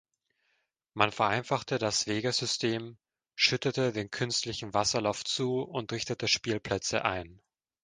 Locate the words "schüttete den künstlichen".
3.35-4.73